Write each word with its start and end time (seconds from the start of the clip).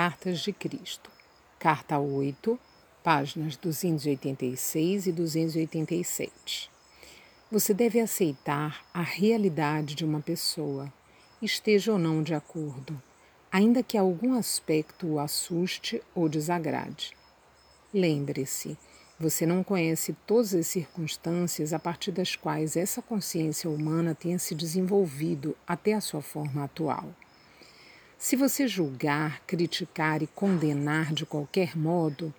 Cartas 0.00 0.38
de 0.38 0.52
Cristo, 0.52 1.10
Carta 1.58 1.98
8, 1.98 2.56
páginas 3.02 3.56
286 3.56 5.08
e 5.08 5.12
287. 5.12 6.70
Você 7.50 7.74
deve 7.74 7.98
aceitar 7.98 8.86
a 8.94 9.02
realidade 9.02 9.96
de 9.96 10.04
uma 10.04 10.20
pessoa, 10.20 10.92
esteja 11.42 11.90
ou 11.90 11.98
não 11.98 12.22
de 12.22 12.32
acordo, 12.32 13.02
ainda 13.50 13.82
que 13.82 13.98
algum 13.98 14.38
aspecto 14.38 15.04
o 15.04 15.18
assuste 15.18 16.00
ou 16.14 16.28
desagrade. 16.28 17.16
Lembre-se, 17.92 18.78
você 19.18 19.44
não 19.44 19.64
conhece 19.64 20.16
todas 20.24 20.54
as 20.54 20.68
circunstâncias 20.68 21.72
a 21.72 21.78
partir 21.80 22.12
das 22.12 22.36
quais 22.36 22.76
essa 22.76 23.02
consciência 23.02 23.68
humana 23.68 24.14
tenha 24.14 24.38
se 24.38 24.54
desenvolvido 24.54 25.56
até 25.66 25.94
a 25.94 26.00
sua 26.00 26.22
forma 26.22 26.62
atual. 26.62 27.12
Se 28.20 28.34
você 28.34 28.66
julgar, 28.66 29.40
criticar 29.46 30.24
e 30.24 30.26
condenar 30.26 31.14
de 31.14 31.24
qualquer 31.24 31.76
modo, 31.76 32.34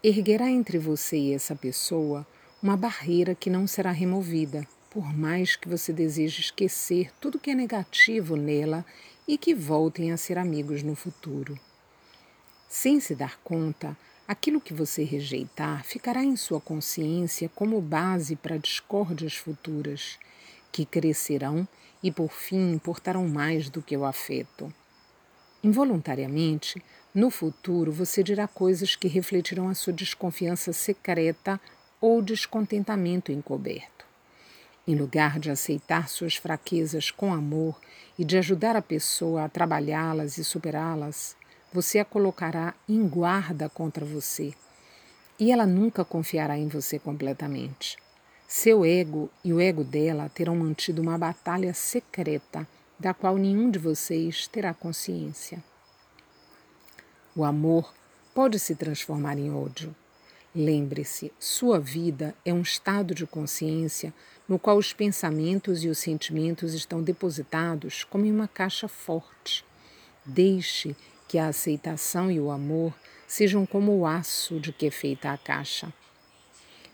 erguerá 0.00 0.48
entre 0.48 0.78
você 0.78 1.18
e 1.18 1.34
essa 1.34 1.56
pessoa 1.56 2.24
uma 2.62 2.76
barreira 2.76 3.34
que 3.34 3.50
não 3.50 3.66
será 3.66 3.90
removida, 3.90 4.64
por 4.88 5.12
mais 5.12 5.56
que 5.56 5.68
você 5.68 5.92
deseje 5.92 6.42
esquecer 6.42 7.12
tudo 7.20 7.40
que 7.40 7.50
é 7.50 7.56
negativo 7.56 8.36
nela 8.36 8.86
e 9.26 9.36
que 9.36 9.52
voltem 9.52 10.12
a 10.12 10.16
ser 10.16 10.38
amigos 10.38 10.84
no 10.84 10.94
futuro. 10.94 11.58
Sem 12.68 13.00
se 13.00 13.16
dar 13.16 13.36
conta, 13.42 13.96
aquilo 14.28 14.60
que 14.60 14.72
você 14.72 15.02
rejeitar 15.02 15.84
ficará 15.84 16.22
em 16.22 16.36
sua 16.36 16.60
consciência 16.60 17.50
como 17.52 17.80
base 17.80 18.36
para 18.36 18.58
discórdias 18.58 19.34
futuras, 19.34 20.20
que 20.70 20.86
crescerão 20.86 21.66
e 22.00 22.12
por 22.12 22.30
fim 22.30 22.70
importarão 22.70 23.28
mais 23.28 23.68
do 23.68 23.82
que 23.82 23.96
o 23.96 24.04
afeto. 24.04 24.72
Involuntariamente, 25.66 26.80
no 27.12 27.28
futuro 27.28 27.90
você 27.90 28.22
dirá 28.22 28.46
coisas 28.46 28.94
que 28.94 29.08
refletirão 29.08 29.68
a 29.68 29.74
sua 29.74 29.92
desconfiança 29.92 30.72
secreta 30.72 31.60
ou 32.00 32.22
descontentamento 32.22 33.32
encoberto. 33.32 34.06
Em 34.86 34.94
lugar 34.94 35.40
de 35.40 35.50
aceitar 35.50 36.08
suas 36.08 36.36
fraquezas 36.36 37.10
com 37.10 37.34
amor 37.34 37.80
e 38.16 38.24
de 38.24 38.38
ajudar 38.38 38.76
a 38.76 38.80
pessoa 38.80 39.42
a 39.42 39.48
trabalhá-las 39.48 40.38
e 40.38 40.44
superá-las, 40.44 41.36
você 41.72 41.98
a 41.98 42.04
colocará 42.04 42.72
em 42.88 43.04
guarda 43.08 43.68
contra 43.68 44.04
você. 44.04 44.54
E 45.36 45.50
ela 45.50 45.66
nunca 45.66 46.04
confiará 46.04 46.56
em 46.56 46.68
você 46.68 46.96
completamente. 46.96 47.96
Seu 48.46 48.84
ego 48.84 49.28
e 49.42 49.52
o 49.52 49.60
ego 49.60 49.82
dela 49.82 50.30
terão 50.32 50.54
mantido 50.54 51.02
uma 51.02 51.18
batalha 51.18 51.74
secreta 51.74 52.68
da 52.98 53.12
qual 53.12 53.36
nenhum 53.36 53.70
de 53.70 53.78
vocês 53.78 54.46
terá 54.46 54.72
consciência. 54.72 55.62
O 57.34 57.44
amor 57.44 57.92
pode 58.34 58.58
se 58.58 58.74
transformar 58.74 59.38
em 59.38 59.52
ódio. 59.52 59.94
Lembre-se, 60.54 61.30
sua 61.38 61.78
vida 61.78 62.34
é 62.44 62.52
um 62.52 62.62
estado 62.62 63.14
de 63.14 63.26
consciência 63.26 64.12
no 64.48 64.58
qual 64.58 64.78
os 64.78 64.92
pensamentos 64.92 65.84
e 65.84 65.88
os 65.88 65.98
sentimentos 65.98 66.72
estão 66.72 67.02
depositados 67.02 68.04
como 68.04 68.24
em 68.24 68.32
uma 68.32 68.48
caixa 68.48 68.88
forte. 68.88 69.64
Deixe 70.24 70.96
que 71.28 71.38
a 71.38 71.48
aceitação 71.48 72.30
e 72.30 72.40
o 72.40 72.50
amor 72.50 72.94
sejam 73.26 73.66
como 73.66 73.98
o 73.98 74.06
aço 74.06 74.58
de 74.58 74.72
que 74.72 74.86
é 74.86 74.90
feita 74.90 75.30
a 75.30 75.36
caixa. 75.36 75.92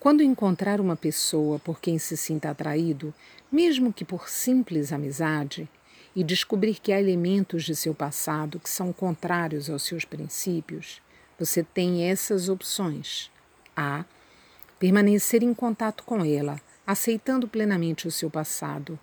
Quando 0.00 0.22
encontrar 0.22 0.80
uma 0.80 0.96
pessoa 0.96 1.58
por 1.58 1.80
quem 1.80 1.98
se 1.98 2.16
sinta 2.16 2.50
atraído, 2.50 3.14
mesmo 3.50 3.92
que 3.92 4.04
por 4.04 4.28
simples 4.28 4.92
amizade, 4.92 5.68
e 6.14 6.22
descobrir 6.22 6.78
que 6.80 6.92
há 6.92 7.00
elementos 7.00 7.64
de 7.64 7.74
seu 7.74 7.94
passado 7.94 8.60
que 8.60 8.70
são 8.70 8.92
contrários 8.92 9.68
aos 9.68 9.82
seus 9.82 10.04
princípios, 10.04 11.02
você 11.38 11.62
tem 11.62 12.08
essas 12.08 12.48
opções. 12.48 13.30
A. 13.76 14.04
Permanecer 14.78 15.42
em 15.42 15.52
contato 15.52 16.04
com 16.04 16.24
ela, 16.24 16.60
aceitando 16.86 17.48
plenamente 17.48 18.06
o 18.06 18.12
seu 18.12 18.30
passado 18.30 18.98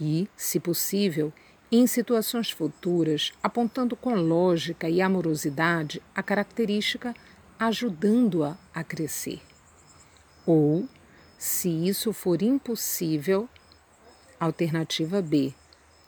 e, 0.00 0.28
se 0.36 0.58
possível, 0.58 1.32
em 1.70 1.86
situações 1.86 2.50
futuras, 2.50 3.32
apontando 3.42 3.96
com 3.96 4.14
lógica 4.14 4.88
e 4.88 5.02
amorosidade 5.02 6.00
a 6.14 6.22
característica, 6.22 7.14
ajudando-a 7.58 8.56
a 8.72 8.82
crescer. 8.82 9.42
Ou, 10.46 10.88
se 11.36 11.68
isso 11.68 12.12
for 12.12 12.40
impossível, 12.42 13.48
alternativa 14.38 15.20
B 15.20 15.52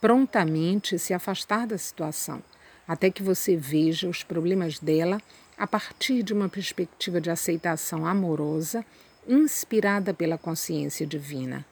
prontamente 0.00 0.98
se 0.98 1.14
afastar 1.14 1.66
da 1.66 1.78
situação, 1.78 2.42
até 2.86 3.10
que 3.10 3.22
você 3.22 3.56
veja 3.56 4.08
os 4.08 4.22
problemas 4.22 4.78
dela 4.78 5.20
a 5.58 5.66
partir 5.66 6.22
de 6.22 6.32
uma 6.32 6.48
perspectiva 6.48 7.20
de 7.20 7.30
aceitação 7.30 8.06
amorosa, 8.06 8.84
inspirada 9.26 10.12
pela 10.12 10.38
consciência 10.38 11.06
divina, 11.06 11.64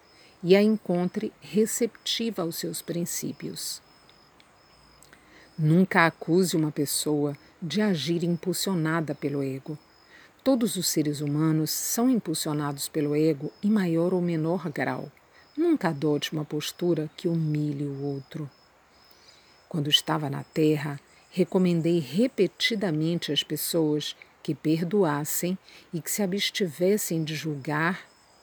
e 0.43 0.57
a 0.57 0.63
encontre 0.63 1.33
receptiva 1.41 2.43
aos 2.43 2.57
seus 2.57 2.83
princípios. 2.83 3.83
Nunca 5.57 6.07
acuse 6.07 6.57
uma 6.57 6.73
pessoa 6.73 7.37
de 7.63 7.81
agir 7.81 8.25
impulsionada 8.25 9.15
pelo 9.15 9.43
ego. 9.43 9.79
Todos 10.43 10.77
os 10.77 10.89
seres 10.89 11.21
humanos 11.21 11.71
são 11.71 12.11
impulsionados 12.11 12.89
pelo 12.89 13.15
ego 13.15 13.53
em 13.63 13.71
maior 13.71 14.13
ou 14.13 14.21
menor 14.21 14.69
grau. 14.71 15.11
Nunca 15.57 15.89
adote 15.89 16.33
uma 16.33 16.45
postura 16.45 17.09
que 17.17 17.29
humilhe 17.29 17.85
o 17.85 18.03
outro. 18.03 18.51
Quando 19.69 19.89
estava 19.89 20.29
na 20.29 20.43
terra, 20.43 20.99
recomendei 21.31 22.01
repetidamente 22.01 23.33
às 23.33 23.43
pessoas 23.43 24.17
que 24.43 24.55
perdoassem 24.55 25.57
e 25.93 26.01
que 26.01 26.11
se 26.11 26.23
abstivessem 26.23 27.25
de 27.25 27.35
julgar, 27.35 28.01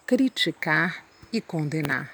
criticar 0.07 1.05
e 1.31 1.39
condenar. 1.39 2.09